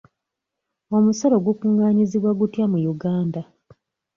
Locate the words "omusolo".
0.97-1.35